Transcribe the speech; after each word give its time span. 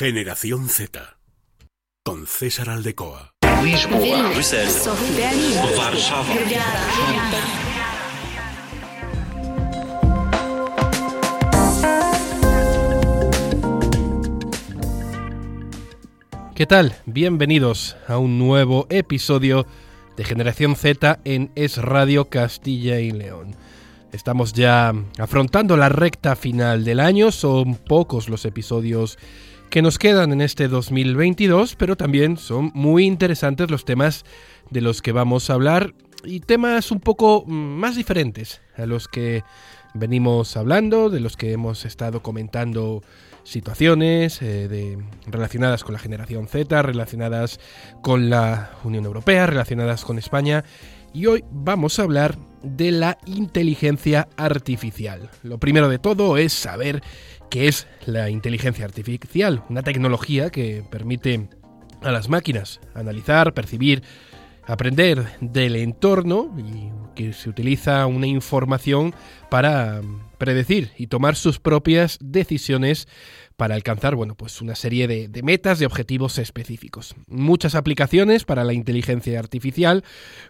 Generación 0.00 0.70
Z. 0.70 1.18
Con 2.02 2.26
César 2.26 2.70
Aldecoa. 2.70 3.34
¿Qué 16.54 16.66
tal? 16.66 16.96
Bienvenidos 17.04 17.98
a 18.08 18.16
un 18.16 18.38
nuevo 18.38 18.86
episodio 18.88 19.66
de 20.16 20.24
Generación 20.24 20.76
Z 20.76 21.20
en 21.26 21.52
Es 21.56 21.76
Radio 21.76 22.30
Castilla 22.30 23.00
y 23.00 23.10
León. 23.10 23.54
Estamos 24.14 24.54
ya 24.54 24.94
afrontando 25.18 25.76
la 25.76 25.90
recta 25.90 26.36
final 26.36 26.84
del 26.84 27.00
año, 27.00 27.30
son 27.30 27.74
pocos 27.74 28.30
los 28.30 28.46
episodios 28.46 29.18
que 29.70 29.82
nos 29.82 29.98
quedan 29.98 30.32
en 30.32 30.40
este 30.40 30.66
2022, 30.66 31.76
pero 31.76 31.96
también 31.96 32.36
son 32.36 32.72
muy 32.74 33.04
interesantes 33.04 33.70
los 33.70 33.84
temas 33.84 34.24
de 34.70 34.80
los 34.80 35.00
que 35.00 35.12
vamos 35.12 35.48
a 35.48 35.54
hablar 35.54 35.94
y 36.24 36.40
temas 36.40 36.90
un 36.90 36.98
poco 37.00 37.44
mm, 37.46 37.52
más 37.52 37.94
diferentes 37.94 38.60
a 38.76 38.86
los 38.86 39.06
que 39.06 39.44
venimos 39.94 40.56
hablando, 40.56 41.08
de 41.08 41.20
los 41.20 41.36
que 41.36 41.52
hemos 41.52 41.84
estado 41.84 42.20
comentando 42.20 43.02
situaciones 43.44 44.42
eh, 44.42 44.98
relacionadas 45.26 45.84
con 45.84 45.92
la 45.92 46.00
generación 46.00 46.48
Z, 46.48 46.82
relacionadas 46.82 47.60
con 48.02 48.28
la 48.28 48.72
Unión 48.82 49.04
Europea, 49.04 49.46
relacionadas 49.46 50.04
con 50.04 50.18
España. 50.18 50.64
Y 51.12 51.26
hoy 51.26 51.44
vamos 51.50 51.98
a 51.98 52.02
hablar 52.02 52.36
de 52.62 52.92
la 52.92 53.18
inteligencia 53.26 54.28
artificial. 54.36 55.30
Lo 55.42 55.58
primero 55.58 55.88
de 55.88 55.98
todo 55.98 56.36
es 56.36 56.52
saber 56.52 57.02
qué 57.50 57.68
es 57.68 57.86
la 58.06 58.30
inteligencia 58.30 58.84
artificial, 58.84 59.64
una 59.68 59.82
tecnología 59.82 60.50
que 60.50 60.84
permite 60.90 61.48
a 62.02 62.12
las 62.12 62.28
máquinas 62.28 62.80
analizar, 62.94 63.52
percibir, 63.52 64.02
aprender 64.66 65.26
del 65.40 65.76
entorno 65.76 66.54
y 66.58 66.90
que 67.14 67.32
se 67.32 67.48
utiliza 67.48 68.06
una 68.06 68.26
información 68.26 69.14
para 69.50 70.00
predecir 70.38 70.92
y 70.96 71.08
tomar 71.08 71.36
sus 71.36 71.58
propias 71.58 72.18
decisiones 72.20 73.08
para 73.60 73.74
alcanzar 73.74 74.14
bueno, 74.14 74.36
pues 74.36 74.62
una 74.62 74.74
serie 74.74 75.06
de, 75.06 75.42
metas, 75.42 75.78
de 75.78 75.84
objetivos 75.84 76.38
específicos. 76.38 77.14
Muchas 77.26 77.74
aplicaciones 77.74 78.46
para 78.46 78.64
la 78.64 78.72
inteligencia 78.72 79.38
artificial, 79.38 80.02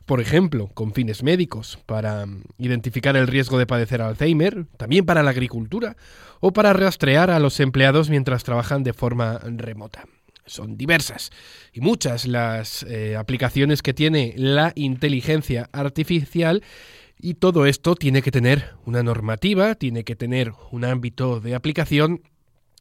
por 0.06 0.20
ejemplo, 0.20 0.68
con 0.74 0.94
fines 0.94 1.24
médicos, 1.24 1.80
para 1.86 2.28
identificar 2.56 3.16
el 3.16 3.26
riesgo 3.26 3.58
de 3.58 3.66
padecer 3.66 4.00
Alzheimer, 4.00 4.66
también 4.76 5.06
para 5.06 5.24
la 5.24 5.30
agricultura 5.30 5.96
o 6.38 6.52
para 6.52 6.72
rastrear 6.72 7.32
a 7.32 7.40
los 7.40 7.58
empleados 7.58 8.10
mientras 8.10 8.44
trabajan 8.44 8.84
de 8.84 8.92
forma 8.92 9.40
remota. 9.44 10.04
Son 10.46 10.76
diversas 10.76 11.32
y 11.72 11.80
muchas 11.80 12.28
las 12.28 12.84
eh, 12.84 13.16
aplicaciones 13.16 13.82
que 13.82 13.92
tiene 13.92 14.34
la 14.36 14.70
inteligencia 14.76 15.68
artificial 15.72 16.62
y 17.18 17.34
todo 17.34 17.66
esto 17.66 17.96
tiene 17.96 18.22
que 18.22 18.30
tener 18.30 18.76
una 18.86 19.02
normativa, 19.02 19.74
tiene 19.74 20.04
que 20.04 20.14
tener 20.14 20.52
un 20.70 20.84
ámbito 20.84 21.40
de 21.40 21.56
aplicación 21.56 22.22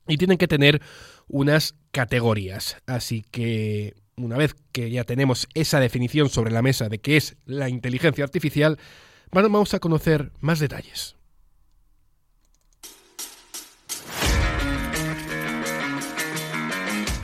y 0.09 0.17
tienen 0.17 0.37
que 0.37 0.47
tener 0.47 0.81
unas 1.27 1.75
categorías. 1.91 2.77
Así 2.85 3.23
que 3.31 3.93
una 4.17 4.35
vez 4.37 4.55
que 4.73 4.91
ya 4.91 5.05
tenemos 5.05 5.47
esa 5.53 5.79
definición 5.79 6.29
sobre 6.29 6.51
la 6.51 6.61
mesa 6.61 6.89
de 6.89 6.99
qué 6.99 7.15
es 7.15 7.37
la 7.45 7.69
inteligencia 7.69 8.23
artificial, 8.23 8.77
vamos 9.31 9.73
a 9.73 9.79
conocer 9.79 10.31
más 10.41 10.59
detalles. 10.59 11.15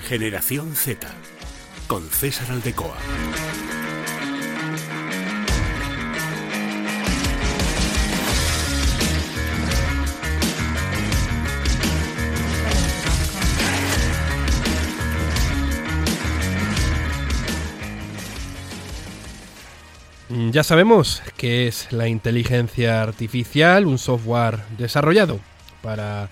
Generación 0.08 0.76
Z. 0.76 1.08
Con 1.88 2.08
César 2.10 2.52
Aldecoa. 2.52 2.96
Ya 20.30 20.64
sabemos 20.64 21.22
que 21.38 21.68
es 21.68 21.92
la 21.92 22.08
inteligencia 22.08 23.04
artificial, 23.04 23.86
un 23.86 24.00
software 24.00 24.58
desarrollado 24.76 25.40
para 25.84 26.30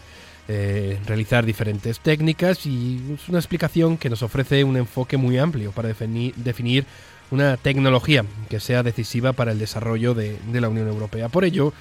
eh, 0.48 1.00
realizar 1.06 1.46
diferentes 1.46 2.00
técnicas 2.00 2.66
y 2.66 3.00
es 3.14 3.30
una 3.30 3.38
explicación 3.38 3.98
que 3.98 4.09
nos 4.09 4.24
ofrece 4.24 4.64
un 4.64 4.78
enfoque 4.78 5.16
muy 5.18 5.38
amplio 5.38 5.72
para 5.72 5.90
definir, 5.90 6.86
una 7.30 7.56
tecnología 7.58 8.26
que 8.50 8.59
sea 8.59 8.81
decisiva 8.81 9.34
para 9.34 9.52
el 9.52 9.59
desarrollo 9.59 10.16
de, 10.16 10.40
de 10.52 10.62
la 10.62 10.70
Unión 10.70 10.88
Europea. 10.88 11.30
Por 11.30 11.46
ello, 11.46 11.72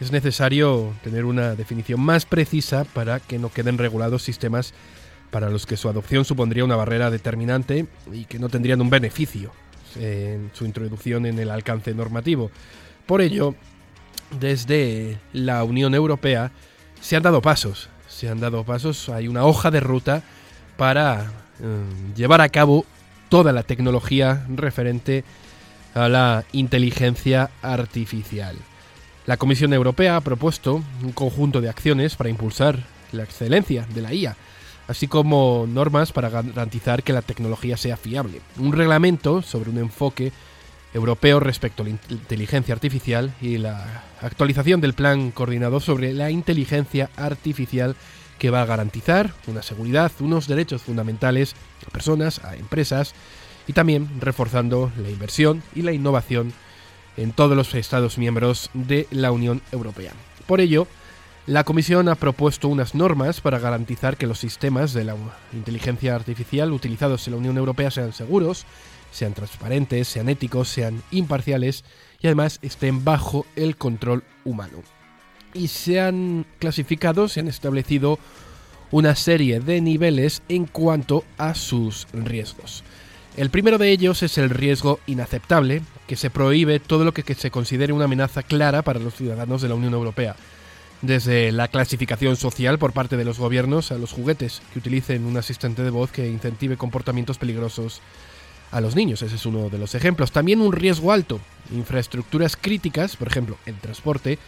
es 0.00 0.10
necesario 0.10 0.92
tener 1.04 1.24
una 1.24 1.54
definición 1.54 2.00
más 2.00 2.26
precisa 2.26 2.84
para 2.92 3.20
que 3.20 3.38
no 3.38 3.52
queden 3.52 3.78
regulados 3.78 4.24
sistemas 4.24 4.74
para 5.30 5.48
los 5.48 5.64
que 5.66 5.76
su 5.76 5.88
adopción 5.88 6.24
supondría 6.24 6.64
una 6.64 6.76
barrera 6.76 7.08
determinante 7.08 7.86
y 8.12 8.24
que 8.24 8.40
no 8.40 8.48
tendrían 8.48 8.80
un 8.80 8.90
beneficio 8.90 9.52
en 9.96 10.50
su 10.52 10.64
introducción 10.64 11.26
en 11.26 11.38
el 11.38 11.50
alcance 11.50 11.94
normativo. 11.94 12.50
Por 13.06 13.20
ello, 13.20 13.54
desde 14.40 15.18
la 15.32 15.64
Unión 15.64 15.94
Europea 15.94 16.52
se 17.00 17.16
han 17.16 17.22
dado 17.22 17.42
pasos, 17.42 17.88
se 18.08 18.28
han 18.28 18.40
dado 18.40 18.64
pasos, 18.64 19.08
hay 19.08 19.28
una 19.28 19.44
hoja 19.44 19.70
de 19.70 19.80
ruta 19.80 20.22
para 20.76 21.32
eh, 21.60 22.14
llevar 22.16 22.40
a 22.40 22.48
cabo 22.48 22.86
toda 23.28 23.52
la 23.52 23.62
tecnología 23.62 24.46
referente 24.54 25.24
a 25.94 26.08
la 26.08 26.44
inteligencia 26.52 27.50
artificial. 27.62 28.56
La 29.26 29.36
Comisión 29.36 29.72
Europea 29.72 30.16
ha 30.16 30.20
propuesto 30.20 30.82
un 31.02 31.12
conjunto 31.12 31.60
de 31.60 31.68
acciones 31.68 32.16
para 32.16 32.30
impulsar 32.30 32.80
la 33.12 33.22
excelencia 33.22 33.86
de 33.94 34.02
la 34.02 34.12
IA, 34.12 34.36
así 34.88 35.08
como 35.08 35.66
normas 35.68 36.12
para 36.12 36.30
garantizar 36.30 37.02
que 37.02 37.12
la 37.12 37.22
tecnología 37.22 37.76
sea 37.76 37.96
fiable. 37.96 38.40
Un 38.58 38.72
reglamento 38.72 39.42
sobre 39.42 39.70
un 39.70 39.78
enfoque 39.78 40.32
europeo 40.94 41.40
respecto 41.40 41.82
a 41.82 41.86
la 41.86 41.90
inteligencia 41.90 42.74
artificial 42.74 43.32
y 43.40 43.58
la 43.58 44.04
actualización 44.20 44.80
del 44.80 44.94
plan 44.94 45.30
coordinador 45.30 45.82
sobre 45.82 46.12
la 46.12 46.30
inteligencia 46.30 47.10
artificial 47.16 47.96
que 48.38 48.50
va 48.50 48.62
a 48.62 48.66
garantizar 48.66 49.32
una 49.46 49.62
seguridad, 49.62 50.12
unos 50.20 50.48
derechos 50.48 50.82
fundamentales 50.82 51.54
a 51.86 51.90
personas, 51.90 52.44
a 52.44 52.56
empresas 52.56 53.14
y 53.66 53.72
también 53.72 54.08
reforzando 54.20 54.90
la 55.00 55.10
inversión 55.10 55.62
y 55.74 55.82
la 55.82 55.92
innovación 55.92 56.52
en 57.16 57.32
todos 57.32 57.56
los 57.56 57.74
Estados 57.74 58.18
miembros 58.18 58.70
de 58.74 59.06
la 59.10 59.32
Unión 59.32 59.62
Europea. 59.70 60.12
Por 60.46 60.60
ello, 60.60 60.86
la 61.46 61.64
Comisión 61.64 62.08
ha 62.08 62.14
propuesto 62.14 62.68
unas 62.68 62.94
normas 62.94 63.40
para 63.40 63.58
garantizar 63.58 64.16
que 64.16 64.28
los 64.28 64.38
sistemas 64.38 64.92
de 64.92 65.04
la 65.04 65.16
inteligencia 65.52 66.14
artificial 66.14 66.70
utilizados 66.70 67.26
en 67.26 67.32
la 67.32 67.38
Unión 67.38 67.58
Europea 67.58 67.90
sean 67.90 68.12
seguros, 68.12 68.64
sean 69.10 69.34
transparentes, 69.34 70.06
sean 70.06 70.28
éticos, 70.28 70.68
sean 70.68 71.02
imparciales 71.10 71.84
y 72.20 72.28
además 72.28 72.60
estén 72.62 73.04
bajo 73.04 73.44
el 73.56 73.76
control 73.76 74.22
humano. 74.44 74.84
Y 75.52 75.66
se 75.66 76.00
han 76.00 76.46
clasificado, 76.60 77.26
se 77.26 77.40
han 77.40 77.48
establecido 77.48 78.20
una 78.92 79.16
serie 79.16 79.58
de 79.58 79.80
niveles 79.80 80.42
en 80.48 80.66
cuanto 80.66 81.24
a 81.38 81.56
sus 81.56 82.06
riesgos. 82.12 82.84
El 83.36 83.50
primero 83.50 83.78
de 83.78 83.90
ellos 83.90 84.22
es 84.22 84.38
el 84.38 84.48
riesgo 84.48 85.00
inaceptable, 85.06 85.82
que 86.06 86.14
se 86.14 86.30
prohíbe 86.30 86.78
todo 86.78 87.04
lo 87.04 87.12
que 87.12 87.34
se 87.34 87.50
considere 87.50 87.92
una 87.92 88.04
amenaza 88.04 88.44
clara 88.44 88.82
para 88.82 89.00
los 89.00 89.14
ciudadanos 89.14 89.60
de 89.60 89.68
la 89.68 89.74
Unión 89.74 89.94
Europea 89.94 90.36
desde 91.02 91.50
la 91.52 91.68
clasificación 91.68 92.36
social 92.36 92.78
por 92.78 92.92
parte 92.92 93.16
de 93.16 93.24
los 93.24 93.38
gobiernos 93.38 93.92
a 93.92 93.98
los 93.98 94.12
juguetes 94.12 94.62
que 94.72 94.78
utilicen 94.78 95.26
un 95.26 95.36
asistente 95.36 95.82
de 95.82 95.90
voz 95.90 96.12
que 96.12 96.28
incentive 96.28 96.76
comportamientos 96.76 97.38
peligrosos 97.38 98.00
a 98.70 98.80
los 98.80 98.96
niños. 98.96 99.20
Ese 99.22 99.34
es 99.34 99.44
uno 99.44 99.68
de 99.68 99.78
los 99.78 99.94
ejemplos. 99.94 100.32
También 100.32 100.60
un 100.60 100.72
riesgo 100.72 101.12
alto, 101.12 101.40
infraestructuras 101.72 102.56
críticas, 102.56 103.16
por 103.16 103.28
ejemplo, 103.28 103.58
el 103.66 103.78
transporte, 103.78 104.38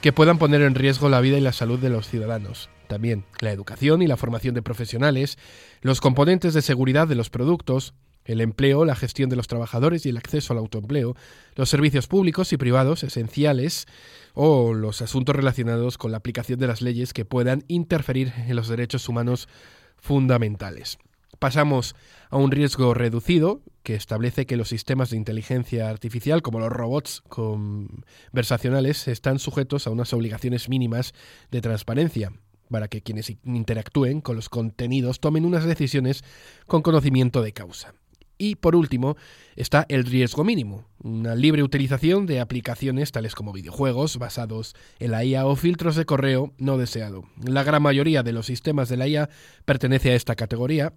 que 0.00 0.12
puedan 0.12 0.38
poner 0.38 0.62
en 0.62 0.74
riesgo 0.74 1.10
la 1.10 1.20
vida 1.20 1.36
y 1.36 1.42
la 1.42 1.52
salud 1.52 1.78
de 1.78 1.90
los 1.90 2.08
ciudadanos. 2.08 2.70
También 2.88 3.24
la 3.40 3.52
educación 3.52 4.00
y 4.02 4.06
la 4.06 4.16
formación 4.16 4.54
de 4.54 4.62
profesionales, 4.62 5.38
los 5.82 6.00
componentes 6.00 6.54
de 6.54 6.62
seguridad 6.62 7.06
de 7.06 7.14
los 7.14 7.28
productos, 7.28 7.92
el 8.24 8.40
empleo, 8.40 8.84
la 8.84 8.96
gestión 8.96 9.28
de 9.30 9.36
los 9.36 9.48
trabajadores 9.48 10.06
y 10.06 10.08
el 10.08 10.16
acceso 10.16 10.52
al 10.52 10.58
autoempleo, 10.58 11.14
los 11.54 11.68
servicios 11.68 12.06
públicos 12.06 12.52
y 12.52 12.56
privados 12.56 13.02
esenciales 13.04 13.86
o 14.34 14.74
los 14.74 15.02
asuntos 15.02 15.34
relacionados 15.36 15.98
con 15.98 16.10
la 16.10 16.18
aplicación 16.18 16.58
de 16.58 16.66
las 16.66 16.82
leyes 16.82 17.12
que 17.12 17.24
puedan 17.24 17.64
interferir 17.68 18.32
en 18.36 18.56
los 18.56 18.68
derechos 18.68 19.08
humanos 19.08 19.48
fundamentales. 19.96 20.98
Pasamos 21.38 21.94
a 22.28 22.36
un 22.36 22.50
riesgo 22.50 22.92
reducido 22.92 23.62
que 23.82 23.94
establece 23.94 24.44
que 24.44 24.58
los 24.58 24.68
sistemas 24.68 25.10
de 25.10 25.16
inteligencia 25.16 25.88
artificial, 25.88 26.42
como 26.42 26.60
los 26.60 26.68
robots 26.68 27.22
conversacionales, 27.28 29.08
están 29.08 29.38
sujetos 29.38 29.86
a 29.86 29.90
unas 29.90 30.12
obligaciones 30.12 30.68
mínimas 30.68 31.14
de 31.50 31.60
transparencia. 31.60 32.32
para 32.70 32.86
que 32.86 33.02
quienes 33.02 33.32
interactúen 33.42 34.20
con 34.20 34.36
los 34.36 34.48
contenidos 34.48 35.18
tomen 35.18 35.44
unas 35.44 35.64
decisiones 35.64 36.22
con 36.68 36.82
conocimiento 36.82 37.42
de 37.42 37.52
causa. 37.52 37.94
Y 38.42 38.54
por 38.54 38.74
último 38.74 39.18
está 39.54 39.84
el 39.90 40.06
riesgo 40.06 40.44
mínimo, 40.44 40.86
una 41.02 41.34
libre 41.34 41.62
utilización 41.62 42.24
de 42.24 42.40
aplicaciones 42.40 43.12
tales 43.12 43.34
como 43.34 43.52
videojuegos 43.52 44.16
basados 44.16 44.74
en 44.98 45.10
la 45.10 45.22
IA 45.26 45.44
o 45.44 45.56
filtros 45.56 45.94
de 45.94 46.06
correo 46.06 46.54
no 46.56 46.78
deseado. 46.78 47.24
La 47.44 47.64
gran 47.64 47.82
mayoría 47.82 48.22
de 48.22 48.32
los 48.32 48.46
sistemas 48.46 48.88
de 48.88 48.96
la 48.96 49.08
IA 49.08 49.28
pertenece 49.66 50.12
a 50.12 50.14
esta 50.14 50.36
categoría 50.36 50.94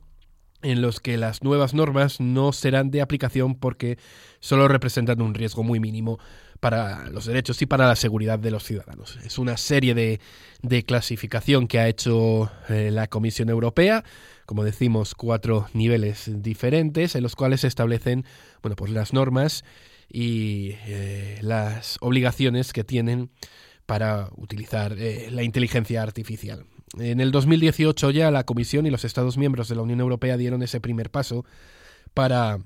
en 0.61 0.81
los 0.81 1.01
que 1.01 1.17
las 1.17 1.43
nuevas 1.43 1.73
normas 1.73 2.21
no 2.21 2.53
serán 2.53 2.91
de 2.91 3.01
aplicación 3.01 3.55
porque 3.55 3.97
solo 4.39 4.69
representan 4.69 5.21
un 5.21 5.33
riesgo 5.33 5.63
muy 5.63 5.81
mínimo 5.81 6.19
para 6.63 7.09
los 7.09 7.25
derechos 7.25 7.61
y 7.61 7.65
para 7.65 7.87
la 7.87 7.95
seguridad 7.97 8.39
de 8.39 8.49
los 8.49 8.63
ciudadanos. 8.63 9.19
Es 9.25 9.37
una 9.37 9.57
serie 9.57 9.93
de, 9.93 10.21
de 10.61 10.83
clasificación 10.85 11.67
que 11.67 11.77
ha 11.77 11.89
hecho 11.89 12.49
eh, 12.69 12.89
la 12.89 13.07
Comisión 13.07 13.49
Europea, 13.49 14.05
como 14.45 14.63
decimos, 14.63 15.13
cuatro 15.13 15.67
niveles 15.73 16.31
diferentes 16.41 17.15
en 17.15 17.23
los 17.23 17.35
cuales 17.35 17.59
se 17.59 17.67
establecen 17.67 18.23
bueno, 18.61 18.77
pues 18.77 18.91
las 18.91 19.11
normas 19.11 19.65
y 20.07 20.75
eh, 20.87 21.37
las 21.41 21.97
obligaciones 21.99 22.71
que 22.71 22.85
tienen 22.85 23.29
para 23.85 24.29
utilizar 24.37 24.95
eh, 24.97 25.31
la 25.31 25.43
inteligencia 25.43 26.01
artificial. 26.01 26.65
En 26.97 27.19
el 27.19 27.31
2018 27.31 28.09
ya 28.11 28.31
la 28.31 28.45
Comisión 28.45 28.85
y 28.85 28.89
los 28.89 29.03
Estados 29.03 29.37
miembros 29.37 29.67
de 29.67 29.75
la 29.75 29.81
Unión 29.81 29.99
Europea 29.99 30.37
dieron 30.37 30.63
ese 30.63 30.79
primer 30.79 31.09
paso 31.09 31.43
para 32.13 32.59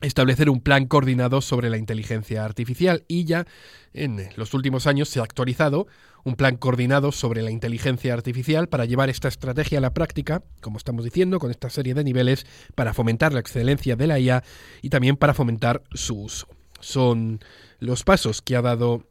establecer 0.00 0.48
un 0.48 0.60
plan 0.60 0.86
coordinado 0.86 1.40
sobre 1.40 1.70
la 1.70 1.76
inteligencia 1.76 2.44
artificial 2.44 3.04
y 3.08 3.24
ya 3.24 3.46
en 3.92 4.28
los 4.36 4.54
últimos 4.54 4.86
años 4.86 5.08
se 5.08 5.20
ha 5.20 5.24
actualizado 5.24 5.86
un 6.24 6.36
plan 6.36 6.56
coordinado 6.56 7.10
sobre 7.10 7.42
la 7.42 7.50
inteligencia 7.50 8.14
artificial 8.14 8.68
para 8.68 8.84
llevar 8.84 9.08
esta 9.08 9.28
estrategia 9.28 9.78
a 9.78 9.80
la 9.80 9.94
práctica, 9.94 10.42
como 10.60 10.78
estamos 10.78 11.04
diciendo, 11.04 11.38
con 11.38 11.50
esta 11.50 11.70
serie 11.70 11.94
de 11.94 12.04
niveles 12.04 12.46
para 12.74 12.94
fomentar 12.94 13.32
la 13.32 13.40
excelencia 13.40 13.96
de 13.96 14.06
la 14.06 14.18
IA 14.18 14.44
y 14.82 14.90
también 14.90 15.16
para 15.16 15.34
fomentar 15.34 15.82
su 15.92 16.20
uso. 16.20 16.48
Son 16.80 17.40
los 17.80 18.04
pasos 18.04 18.42
que 18.42 18.56
ha 18.56 18.62
dado 18.62 19.04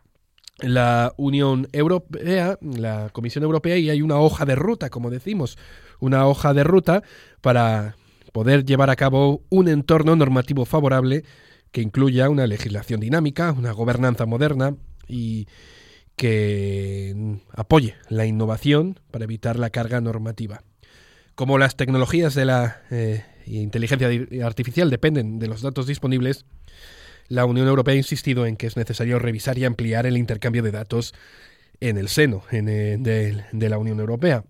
la 0.60 1.14
Unión 1.18 1.68
Europea, 1.72 2.58
la 2.62 3.10
Comisión 3.12 3.44
Europea, 3.44 3.78
y 3.78 3.90
hay 3.90 4.02
una 4.02 4.18
hoja 4.18 4.46
de 4.46 4.56
ruta, 4.56 4.90
como 4.90 5.10
decimos, 5.10 5.58
una 6.00 6.28
hoja 6.28 6.54
de 6.54 6.64
ruta 6.64 7.04
para 7.42 7.96
poder 8.38 8.66
llevar 8.66 8.92
a 8.92 8.96
cabo 8.96 9.42
un 9.50 9.68
entorno 9.68 10.16
normativo 10.16 10.66
favorable 10.66 11.24
que 11.72 11.82
incluya 11.82 12.30
una 12.30 12.46
legislación 12.46 13.00
dinámica, 13.00 13.52
una 13.52 13.72
gobernanza 13.72 14.28
moderna 14.28 14.76
y 15.08 15.48
que 16.16 17.40
apoye 17.56 17.96
la 18.10 18.28
innovación 18.28 19.00
para 19.10 19.24
evitar 19.24 19.58
la 19.58 19.72
carga 19.72 20.02
normativa. 20.02 20.62
Como 21.34 21.58
las 21.58 21.78
tecnologías 21.78 22.36
de 22.36 22.46
la 22.46 22.84
eh, 22.92 23.26
inteligencia 23.48 24.08
artificial 24.46 24.92
dependen 24.92 25.40
de 25.40 25.48
los 25.48 25.64
datos 25.64 25.88
disponibles, 25.88 26.46
la 27.30 27.46
Unión 27.46 27.68
Europea 27.68 27.96
ha 27.96 27.98
insistido 27.98 28.46
en 28.46 28.56
que 28.56 28.68
es 28.68 28.78
necesario 28.78 29.18
revisar 29.18 29.58
y 29.58 29.66
ampliar 29.66 30.06
el 30.06 30.16
intercambio 30.16 30.62
de 30.62 30.70
datos 30.70 31.16
en 31.80 31.98
el 31.98 32.08
seno 32.08 32.44
eh, 32.52 32.62
de, 32.62 33.70
la 33.70 33.80
Unión 33.80 34.00
Europea. 34.00 34.44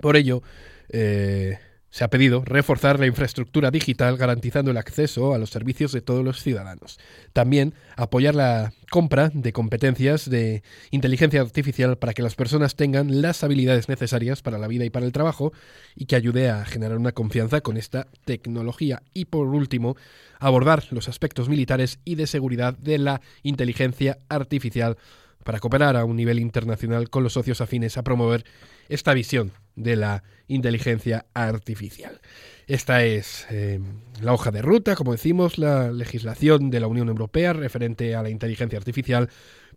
Por 0.00 0.16
ello, 0.16 0.42
eh, 0.88 1.58
se 1.94 2.02
ha 2.02 2.10
pedido 2.10 2.42
reforzar 2.44 2.98
la 2.98 3.06
infraestructura 3.06 3.70
digital 3.70 4.16
garantizando 4.16 4.72
el 4.72 4.78
acceso 4.78 5.32
a 5.32 5.38
los 5.38 5.50
servicios 5.50 5.92
de 5.92 6.00
todos 6.00 6.24
los 6.24 6.42
ciudadanos. 6.42 6.98
También 7.32 7.72
apoyar 7.94 8.34
la 8.34 8.72
compra 8.90 9.30
de 9.32 9.52
competencias 9.52 10.28
de 10.28 10.64
inteligencia 10.90 11.40
artificial 11.40 11.96
para 11.96 12.12
que 12.12 12.22
las 12.22 12.34
personas 12.34 12.74
tengan 12.74 13.22
las 13.22 13.44
habilidades 13.44 13.88
necesarias 13.88 14.42
para 14.42 14.58
la 14.58 14.66
vida 14.66 14.84
y 14.84 14.90
para 14.90 15.06
el 15.06 15.12
trabajo 15.12 15.52
y 15.94 16.06
que 16.06 16.16
ayude 16.16 16.50
a 16.50 16.64
generar 16.64 16.98
una 16.98 17.12
confianza 17.12 17.60
con 17.60 17.76
esta 17.76 18.08
tecnología. 18.24 19.04
Y 19.12 19.26
por 19.26 19.46
último, 19.46 19.96
abordar 20.40 20.82
los 20.90 21.08
aspectos 21.08 21.48
militares 21.48 22.00
y 22.04 22.16
de 22.16 22.26
seguridad 22.26 22.76
de 22.76 22.98
la 22.98 23.20
inteligencia 23.44 24.18
artificial 24.28 24.96
para 25.44 25.60
cooperar 25.60 25.96
a 25.96 26.04
un 26.04 26.16
nivel 26.16 26.40
internacional 26.40 27.10
con 27.10 27.22
los 27.22 27.34
socios 27.34 27.60
afines 27.60 27.96
a 27.96 28.02
promover 28.02 28.44
esta 28.88 29.14
visión 29.14 29.52
de 29.76 29.96
la 29.96 30.24
inteligencia 30.48 31.26
artificial. 31.34 32.20
Esta 32.66 33.04
es 33.04 33.46
eh, 33.50 33.80
la 34.20 34.32
hoja 34.32 34.50
de 34.50 34.62
ruta, 34.62 34.96
como 34.96 35.12
decimos, 35.12 35.58
la 35.58 35.92
legislación 35.92 36.70
de 36.70 36.80
la 36.80 36.86
Unión 36.86 37.08
Europea 37.08 37.52
referente 37.52 38.14
a 38.14 38.22
la 38.22 38.30
inteligencia 38.30 38.78
artificial, 38.78 39.28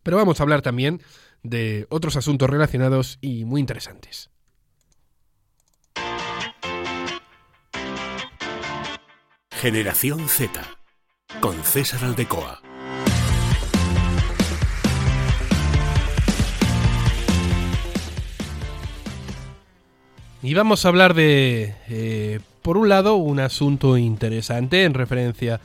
pero 0.03 0.17
vamos 0.17 0.39
a 0.39 0.43
hablar 0.43 0.61
también 0.61 1.01
de 1.43 1.85
otros 1.89 2.15
asuntos 2.15 2.49
relacionados 2.49 3.17
y 3.21 3.45
muy 3.45 3.61
interesantes. 3.61 4.29
Generación 9.51 10.29
Z 10.29 10.61
con 11.41 11.63
César 11.63 12.03
Aldecoa. 12.03 12.66
Y 20.47 20.53
vamos 20.53 20.85
a 20.85 20.87
hablar 20.87 21.13
de, 21.13 21.75
eh, 21.89 22.39
por 22.61 22.77
un 22.77 22.87
lado, 22.87 23.15
un 23.15 23.41
asunto 23.41 23.97
interesante 23.97 24.85
en 24.85 24.93
referencia 24.93 25.59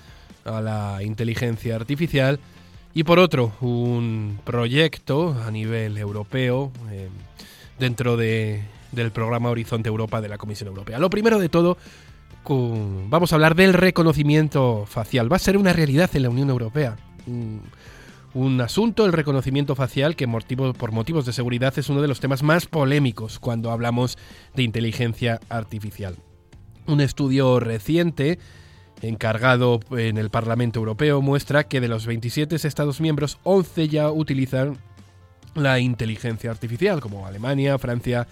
a 0.45 0.61
la 0.61 1.05
inteligencia 1.05 1.77
artificial 1.77 2.41
y 2.93 3.05
por 3.05 3.21
otro, 3.21 3.53
un 3.61 4.41
proyecto 4.43 5.37
a 5.47 5.53
nivel 5.53 5.97
europeo 5.99 6.73
eh, 6.91 7.11
dentro 7.79 8.17
de, 8.17 8.65
del 8.91 9.13
programa 9.13 9.51
Horizonte 9.51 9.89
Europa 9.89 10.21
de 10.21 10.29
la 10.31 10.37
Comisión 10.37 10.71
Europea. 10.71 10.99
Lo 10.99 11.11
primero 11.11 11.39
de 11.39 11.49
todo, 11.49 11.79
vamos 12.45 13.33
a 13.33 13.37
hablar 13.37 13.55
del 13.55 13.75
reconocimiento 13.75 14.85
facial. 14.87 15.31
Va 15.31 15.37
a 15.37 15.39
ser 15.39 15.59
una 15.59 15.73
realidad 15.73 16.11
en 16.15 16.25
la 16.25 16.31
Unión 16.31 16.51
Europea 16.51 16.97
un 18.35 18.61
asunto, 18.61 19.05
el 19.05 19.13
reconocimiento 19.13 19.75
facial, 19.75 20.17
que 20.17 20.27
por 20.27 20.93
motivos 20.93 21.27
de 21.27 21.33
seguridad 21.33 21.79
es 21.79 21.89
uno 21.89 22.01
de 22.01 22.09
los 22.09 22.21
temas 22.21 22.43
más 22.43 22.67
polémicos 22.67 23.39
cuando 23.39 23.71
hablamos 23.71 24.17
de 24.55 24.63
inteligencia 24.63 25.41
artificial. 25.49 26.17
Un 26.87 27.01
estudio 27.01 27.61
reciente 27.61 28.39
encargado 29.03 29.81
en 29.91 30.17
el 30.17 30.31
Parlamento 30.31 30.79
Europeo 30.79 31.21
muestra 31.21 31.65
que 31.65 31.81
de 31.81 31.89
los 31.89 32.07
27 32.07 32.57
Estados 32.57 33.01
miembros, 33.01 33.39
11 33.43 33.89
ya 33.89 34.11
utilizan 34.11 34.79
la 35.55 35.81
inteligencia 35.81 36.51
artificial, 36.51 37.01
como 37.01 37.27
Alemania, 37.27 37.79
Francia, 37.79 38.27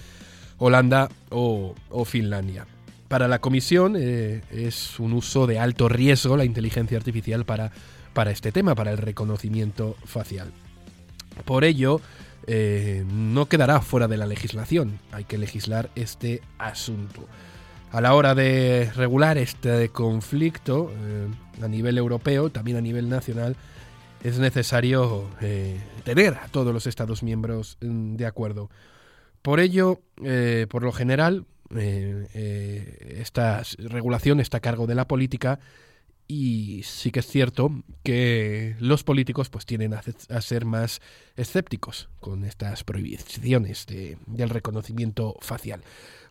Holanda 0.58 1.08
o, 1.30 1.74
Finlandia. 2.04 2.66
Para 3.08 3.28
la 3.28 3.40
Comisión 3.40 3.96
eh, 3.98 4.42
es 4.50 5.00
un 5.00 5.12
uso 5.12 5.46
de 5.46 5.58
alto 5.58 5.88
riesgo 5.88 6.36
la 6.36 6.44
inteligencia 6.44 6.96
artificial 6.96 7.44
para 7.44 7.72
para 8.12 8.30
este 8.30 8.52
tema, 8.52 8.74
para 8.74 8.90
el 8.90 8.98
reconocimiento 8.98 9.96
facial. 10.04 10.52
Por 11.44 11.64
ello, 11.64 12.00
eh, 12.46 13.04
no 13.06 13.46
quedará 13.46 13.80
fuera 13.80 14.08
de 14.08 14.16
la 14.16 14.26
legislación, 14.26 14.98
hay 15.12 15.24
que 15.24 15.38
legislar 15.38 15.90
este 15.94 16.42
asunto. 16.58 17.26
A 17.92 18.00
la 18.00 18.14
hora 18.14 18.34
de 18.34 18.90
regular 18.94 19.36
este 19.36 19.88
conflicto 19.88 20.92
eh, 20.92 21.28
a 21.62 21.68
nivel 21.68 21.98
europeo, 21.98 22.50
también 22.50 22.76
a 22.76 22.80
nivel 22.80 23.08
nacional, 23.08 23.56
es 24.22 24.38
necesario 24.38 25.28
eh, 25.40 25.80
tener 26.04 26.34
a 26.34 26.48
todos 26.48 26.72
los 26.72 26.86
Estados 26.86 27.22
miembros 27.22 27.78
mm, 27.80 28.16
de 28.16 28.26
acuerdo. 28.26 28.70
Por 29.42 29.60
ello, 29.60 30.00
por 30.68 30.82
lo 30.82 30.92
general, 30.92 31.46
esta 32.34 33.62
regulación 33.78 34.38
está 34.38 34.58
a 34.58 34.60
cargo 34.60 34.86
de 34.86 34.94
la 34.94 35.08
política 35.08 35.60
y 36.30 36.84
sí 36.84 37.10
que 37.10 37.18
es 37.18 37.26
cierto 37.26 37.72
que 38.04 38.76
los 38.78 39.02
políticos 39.02 39.50
pues 39.50 39.66
tienen 39.66 39.94
a, 39.94 40.40
ser 40.40 40.64
más 40.64 41.00
escépticos 41.36 42.08
con 42.20 42.44
estas 42.44 42.84
prohibiciones 42.84 43.84
del 43.88 44.48
reconocimiento 44.48 45.34
facial. 45.40 45.82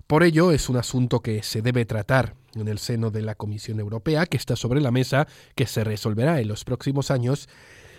Por 0.08 0.24
ello 0.24 0.54
es 0.54 0.70
un 0.70 0.78
asunto 0.78 1.20
que 1.20 1.44
se 1.44 1.62
debe 1.62 1.84
tratar 1.84 2.36
en 2.56 2.70
el 2.70 2.80
seno 2.80 3.12
de 3.12 3.24
la 3.24 3.36
Comisión 3.36 3.82
Europea, 3.82 4.26
que 4.26 4.38
está 4.38 4.56
sobre 4.56 4.80
la 4.80 4.92
mesa, 4.92 5.28
que 5.54 5.66
se 5.66 5.84
resolverá 5.84 6.40
en 6.40 6.48
los 6.48 6.64
próximos 6.64 7.12
años 7.12 7.50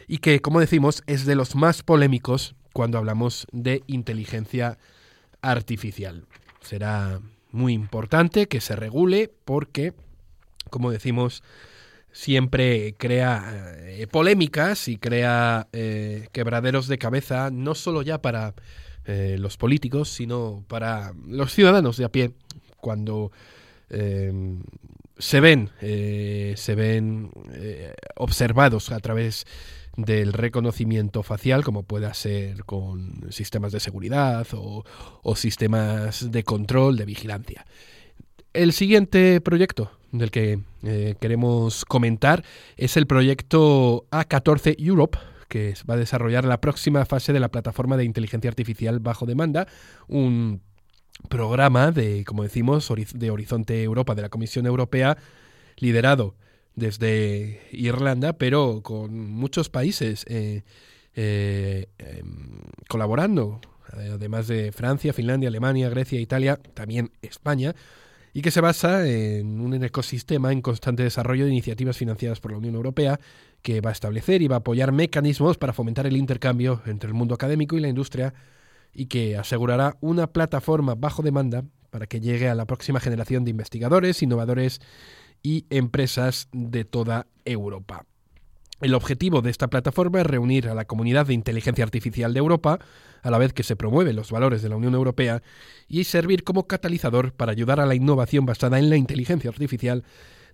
y 0.08 0.18
que, 0.18 0.40
como 0.40 0.58
decimos, 0.58 1.02
es 1.06 1.26
de 1.26 1.34
los 1.34 1.54
más 1.54 1.82
polémicos 1.82 2.54
cuando 2.72 2.96
hablamos 2.96 3.46
de 3.52 3.82
inteligencia 3.88 4.78
artificial. 5.42 6.24
Será 6.62 7.20
muy 7.52 7.74
importante 7.74 8.48
que 8.48 8.62
se 8.62 8.74
regule 8.74 9.30
porque, 9.44 9.92
como 10.70 10.90
decimos, 10.90 11.42
siempre 12.12 12.94
crea 12.96 13.74
eh, 13.78 14.06
polémicas 14.06 14.88
y 14.88 14.96
crea 14.96 15.68
eh, 15.72 16.28
quebraderos 16.32 16.88
de 16.88 16.98
cabeza, 16.98 17.50
no 17.50 17.74
solo 17.74 18.02
ya 18.02 18.20
para 18.20 18.54
eh, 19.04 19.36
los 19.38 19.56
políticos, 19.56 20.08
sino 20.08 20.64
para 20.68 21.12
los 21.26 21.52
ciudadanos 21.52 21.96
de 21.96 22.04
a 22.04 22.08
pie, 22.10 22.32
cuando 22.76 23.30
se 25.18 25.40
ven, 25.40 25.70
se 25.80 26.74
ven 26.76 27.30
observados 28.14 28.92
a 28.92 29.00
través 29.00 29.46
del 29.96 30.32
reconocimiento 30.32 31.22
facial, 31.22 31.64
como 31.64 31.82
pueda 31.82 32.14
ser 32.14 32.64
con 32.64 33.26
sistemas 33.30 33.72
de 33.72 33.80
seguridad 33.80 34.46
o, 34.52 34.84
sistemas 35.36 36.30
de 36.30 36.44
control, 36.44 36.96
de 36.96 37.04
vigilancia. 37.04 37.66
El 38.52 38.72
siguiente 38.72 39.40
proyecto 39.40 39.92
del 40.10 40.32
que 40.32 40.58
eh, 40.82 41.14
queremos 41.20 41.84
comentar 41.84 42.44
es 42.76 42.96
el 42.96 43.06
proyecto 43.06 44.06
A14 44.10 44.74
Europe, 44.76 45.18
que 45.48 45.74
va 45.88 45.94
a 45.94 45.96
desarrollar 45.96 46.44
la 46.44 46.60
próxima 46.60 47.04
fase 47.04 47.32
de 47.32 47.38
la 47.38 47.50
plataforma 47.50 47.96
de 47.96 48.04
inteligencia 48.04 48.50
artificial 48.50 48.98
bajo 48.98 49.24
demanda, 49.24 49.68
un 50.08 50.62
programa 51.28 51.92
de, 51.92 52.24
como 52.24 52.42
decimos, 52.42 52.92
de 53.14 53.30
Horizonte 53.30 53.84
Europa 53.84 54.16
de 54.16 54.22
la 54.22 54.30
Comisión 54.30 54.66
Europea, 54.66 55.16
liderado 55.76 56.34
desde 56.74 57.60
Irlanda, 57.70 58.32
pero 58.32 58.80
con 58.82 59.30
muchos 59.30 59.68
países 59.68 60.24
eh, 60.28 60.62
eh, 61.14 61.86
em, 61.98 62.62
colaborando, 62.88 63.60
además 63.92 64.48
de 64.48 64.72
Francia, 64.72 65.12
Finlandia, 65.12 65.48
Alemania, 65.48 65.88
Grecia, 65.88 66.18
Italia, 66.20 66.56
también 66.74 67.12
España, 67.22 67.76
y 68.32 68.42
que 68.42 68.50
se 68.50 68.60
basa 68.60 69.06
en 69.06 69.60
un 69.60 69.82
ecosistema 69.82 70.52
en 70.52 70.62
constante 70.62 71.02
desarrollo 71.02 71.44
de 71.44 71.50
iniciativas 71.50 71.96
financiadas 71.96 72.40
por 72.40 72.52
la 72.52 72.58
Unión 72.58 72.74
Europea 72.74 73.18
que 73.62 73.80
va 73.80 73.90
a 73.90 73.92
establecer 73.92 74.42
y 74.42 74.48
va 74.48 74.56
a 74.56 74.58
apoyar 74.58 74.92
mecanismos 74.92 75.58
para 75.58 75.72
fomentar 75.72 76.06
el 76.06 76.16
intercambio 76.16 76.82
entre 76.86 77.08
el 77.08 77.14
mundo 77.14 77.34
académico 77.34 77.76
y 77.76 77.80
la 77.80 77.88
industria 77.88 78.34
y 78.92 79.06
que 79.06 79.36
asegurará 79.36 79.96
una 80.00 80.28
plataforma 80.28 80.94
bajo 80.94 81.22
demanda 81.22 81.64
para 81.90 82.06
que 82.06 82.20
llegue 82.20 82.48
a 82.48 82.54
la 82.54 82.66
próxima 82.66 83.00
generación 83.00 83.44
de 83.44 83.50
investigadores, 83.50 84.22
innovadores 84.22 84.80
y 85.42 85.66
empresas 85.70 86.48
de 86.52 86.84
toda 86.84 87.26
Europa. 87.44 88.04
El 88.80 88.94
objetivo 88.94 89.42
de 89.42 89.50
esta 89.50 89.68
plataforma 89.68 90.20
es 90.20 90.26
reunir 90.26 90.68
a 90.68 90.74
la 90.74 90.86
comunidad 90.86 91.26
de 91.26 91.34
inteligencia 91.34 91.84
artificial 91.84 92.32
de 92.32 92.38
Europa, 92.38 92.78
a 93.22 93.30
la 93.30 93.38
vez 93.38 93.52
que 93.52 93.62
se 93.62 93.76
promueven 93.76 94.16
los 94.16 94.30
valores 94.30 94.62
de 94.62 94.70
la 94.70 94.76
Unión 94.76 94.94
Europea, 94.94 95.42
y 95.88 96.04
servir 96.04 96.44
como 96.44 96.66
catalizador 96.66 97.32
para 97.32 97.52
ayudar 97.52 97.80
a 97.80 97.86
la 97.86 97.94
innovación 97.94 98.46
basada 98.46 98.78
en 98.78 98.88
la 98.88 98.96
inteligencia 98.96 99.50
artificial 99.50 100.04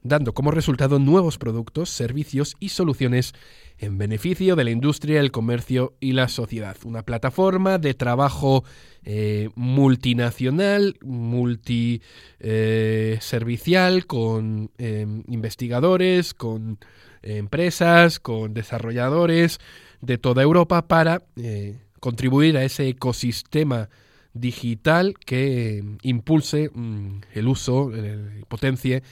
dando 0.08 0.32
como 0.34 0.50
resultado 0.50 0.98
nuevos 0.98 1.38
productos, 1.38 1.88
servicios 1.90 2.56
y 2.60 2.70
soluciones 2.70 3.34
en 3.78 3.98
beneficio 3.98 4.56
de 4.56 4.64
la 4.64 4.70
industria, 4.70 5.20
el 5.20 5.30
comercio 5.30 5.92
y 6.00 6.12
la 6.12 6.28
sociedad. 6.28 6.78
Una 6.84 7.02
plataforma 7.02 7.76
de 7.78 7.92
trabajo 7.94 8.64
eh, 9.04 9.50
multinacional, 9.54 10.96
multiservicial, 11.02 13.98
eh, 13.98 14.02
con 14.06 14.70
em, 14.78 15.22
investigadores, 15.28 16.32
con 16.34 16.78
empresas, 17.26 18.20
con 18.20 18.54
desarrolladores 18.54 19.58
de 20.00 20.18
toda 20.18 20.42
Europa 20.42 20.86
para 20.88 21.22
eh, 21.36 21.78
contribuir 22.00 22.56
a 22.56 22.64
ese 22.64 22.88
ecosistema 22.88 23.88
digital 24.32 25.14
que 25.18 25.82
impulse 26.02 26.70
mm, 26.72 27.20
el 27.34 27.48
uso, 27.48 27.90
potencie 28.48 29.02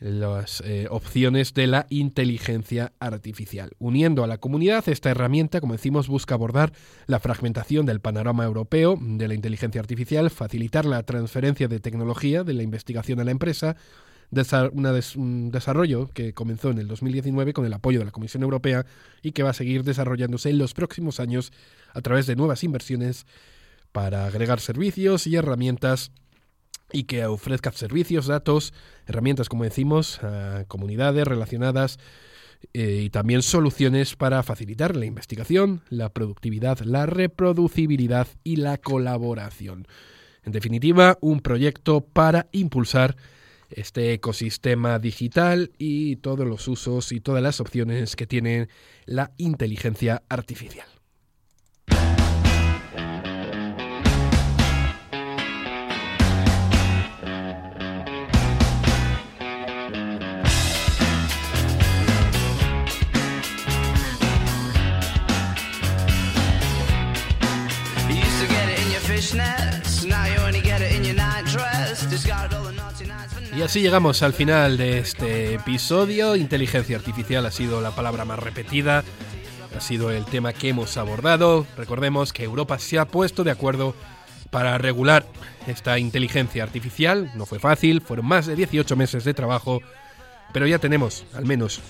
las 0.00 0.62
eh, 0.64 0.86
opciones 0.90 1.54
de 1.54 1.66
la 1.66 1.86
inteligencia 1.88 2.92
artificial. 3.00 3.70
Uniendo 3.78 4.24
a 4.24 4.26
la 4.26 4.38
comunidad, 4.38 4.88
esta 4.88 5.10
herramienta, 5.10 5.60
como 5.60 5.72
decimos, 5.72 6.08
busca 6.08 6.34
abordar 6.34 6.72
la 7.06 7.18
fragmentación 7.18 7.86
del 7.86 8.00
panorama 8.00 8.44
europeo 8.44 8.98
de 9.00 9.28
la 9.28 9.34
inteligencia 9.34 9.80
artificial, 9.80 10.30
facilitar 10.30 10.84
la 10.84 11.02
transferencia 11.02 11.68
de 11.68 11.80
tecnología 11.80 12.44
de 12.44 12.54
la 12.54 12.62
investigación 12.62 13.20
a 13.20 13.24
la 13.24 13.30
empresa, 13.30 13.76
un 14.30 15.50
desarrollo 15.50 16.08
que 16.08 16.32
comenzó 16.34 16.70
en 16.70 16.78
el 16.78 16.88
2019 16.88 17.52
con 17.52 17.64
el 17.64 17.72
apoyo 17.72 18.00
de 18.00 18.04
la 18.06 18.10
Comisión 18.10 18.42
Europea 18.42 18.86
y 19.22 19.32
que 19.32 19.42
va 19.42 19.50
a 19.50 19.54
seguir 19.54 19.84
desarrollándose 19.84 20.50
en 20.50 20.58
los 20.58 20.74
próximos 20.74 21.20
años 21.20 21.52
a 21.94 22.00
través 22.00 22.26
de 22.26 22.36
nuevas 22.36 22.64
inversiones 22.64 23.26
para 23.92 24.26
agregar 24.26 24.60
servicios 24.60 25.26
y 25.26 25.36
herramientas 25.36 26.10
y 26.92 27.04
que 27.04 27.24
ofrezca 27.26 27.72
servicios, 27.72 28.26
datos, 28.26 28.72
herramientas, 29.06 29.48
como 29.48 29.64
decimos, 29.64 30.22
a 30.22 30.64
comunidades 30.68 31.26
relacionadas 31.26 31.98
eh, 32.72 33.02
y 33.04 33.10
también 33.10 33.42
soluciones 33.42 34.16
para 34.16 34.42
facilitar 34.42 34.96
la 34.96 35.06
investigación, 35.06 35.82
la 35.88 36.10
productividad, 36.10 36.78
la 36.80 37.06
reproducibilidad 37.06 38.28
y 38.44 38.56
la 38.56 38.78
colaboración. 38.78 39.86
En 40.44 40.52
definitiva, 40.52 41.18
un 41.20 41.40
proyecto 41.40 42.02
para 42.02 42.46
impulsar 42.52 43.16
este 43.70 44.12
ecosistema 44.12 44.98
digital 44.98 45.72
y 45.78 46.16
todos 46.16 46.46
los 46.46 46.66
usos 46.68 47.12
y 47.12 47.20
todas 47.20 47.42
las 47.42 47.60
opciones 47.60 48.16
que 48.16 48.26
tiene 48.26 48.68
la 49.06 49.32
inteligencia 49.36 50.22
artificial. 50.28 50.86
Y 73.56 73.62
así 73.62 73.80
llegamos 73.80 74.22
al 74.22 74.34
final 74.34 74.76
de 74.76 74.98
este 74.98 75.54
episodio. 75.54 76.36
Inteligencia 76.36 76.94
artificial 76.94 77.46
ha 77.46 77.50
sido 77.50 77.80
la 77.80 77.90
palabra 77.90 78.26
más 78.26 78.38
repetida, 78.38 79.02
ha 79.74 79.80
sido 79.80 80.10
el 80.10 80.26
tema 80.26 80.52
que 80.52 80.68
hemos 80.68 80.98
abordado. 80.98 81.66
Recordemos 81.74 82.34
que 82.34 82.44
Europa 82.44 82.78
se 82.78 82.98
ha 82.98 83.06
puesto 83.06 83.44
de 83.44 83.50
acuerdo 83.50 83.94
para 84.50 84.76
regular 84.76 85.24
esta 85.66 85.98
inteligencia 85.98 86.64
artificial. 86.64 87.32
No 87.34 87.46
fue 87.46 87.58
fácil, 87.58 88.02
fueron 88.02 88.26
más 88.26 88.44
de 88.44 88.56
18 88.56 88.94
meses 88.94 89.24
de 89.24 89.32
trabajo, 89.32 89.80
pero 90.52 90.66
ya 90.66 90.78
tenemos 90.78 91.24
al 91.32 91.46
menos 91.46 91.80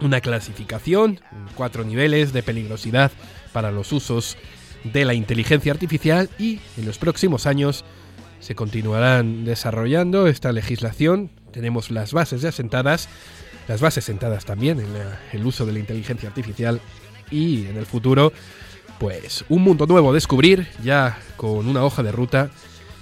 una 0.00 0.20
clasificación, 0.20 1.20
cuatro 1.54 1.84
niveles 1.84 2.32
de 2.32 2.42
peligrosidad 2.42 3.12
para 3.52 3.70
los 3.70 3.92
usos 3.92 4.36
de 4.82 5.04
la 5.04 5.14
inteligencia 5.14 5.70
artificial 5.70 6.28
y 6.40 6.58
en 6.76 6.86
los 6.86 6.98
próximos 6.98 7.46
años 7.46 7.84
se 8.40 8.54
continuarán 8.54 9.44
desarrollando 9.44 10.26
esta 10.26 10.52
legislación. 10.52 11.30
Tenemos 11.52 11.90
las 11.90 12.12
bases 12.12 12.42
ya 12.42 12.52
sentadas, 12.52 13.08
las 13.68 13.80
bases 13.80 14.04
sentadas 14.04 14.44
también 14.44 14.80
en 14.80 14.88
el 15.32 15.46
uso 15.46 15.66
de 15.66 15.72
la 15.72 15.78
inteligencia 15.78 16.28
artificial 16.28 16.80
y 17.30 17.66
en 17.66 17.76
el 17.76 17.86
futuro, 17.86 18.32
pues 18.98 19.44
un 19.48 19.62
mundo 19.62 19.86
nuevo 19.86 20.10
a 20.10 20.14
descubrir 20.14 20.68
ya 20.82 21.18
con 21.36 21.66
una 21.66 21.84
hoja 21.84 22.02
de 22.02 22.12
ruta 22.12 22.50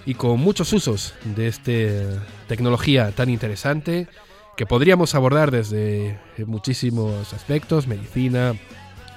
y 0.07 0.15
con 0.15 0.41
muchos 0.41 0.73
usos 0.73 1.15
de 1.25 1.49
esta 1.49 2.25
tecnología 2.49 3.13
tan 3.13 3.31
interesante 3.31 4.09
que 4.57 4.67
podríamos 4.67 5.15
abordar 5.15 5.51
desde 5.51 6.19
muchísimos 6.47 7.33
aspectos, 7.33 7.87
medicina, 7.87 8.55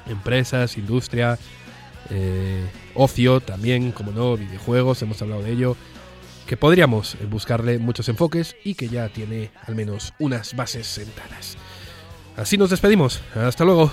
empresas, 0.08 0.78
industria, 0.78 1.38
eh, 2.10 2.64
ocio 2.94 3.42
también, 3.42 3.92
como 3.92 4.12
no, 4.12 4.38
videojuegos, 4.38 5.02
hemos 5.02 5.22
hablado 5.22 5.44
de 5.44 5.52
ello, 5.52 5.76
que 6.46 6.58
podríamos 6.58 7.18
buscarle 7.30 7.80
muchos 7.80 8.10
enfoques 8.10 8.56
y 8.64 8.76
que 8.76 8.88
ya 8.90 9.10
tiene 9.10 9.52
al 9.66 9.76
menos 9.76 10.14
unas 10.20 10.56
bases 10.56 10.88
sentadas. 10.88 11.58
Así 12.38 12.58
nos 12.58 12.70
despedimos. 12.70 13.22
Hasta 13.36 13.64
luego. 13.64 13.92